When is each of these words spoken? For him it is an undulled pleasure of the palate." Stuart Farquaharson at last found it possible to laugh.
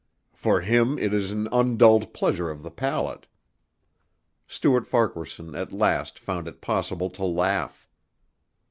For 0.33 0.61
him 0.61 0.97
it 0.97 1.13
is 1.13 1.29
an 1.29 1.47
undulled 1.51 2.11
pleasure 2.11 2.49
of 2.49 2.63
the 2.63 2.71
palate." 2.71 3.27
Stuart 4.47 4.87
Farquaharson 4.87 5.53
at 5.53 5.71
last 5.71 6.17
found 6.17 6.47
it 6.47 6.59
possible 6.59 7.11
to 7.11 7.23
laugh. 7.23 7.87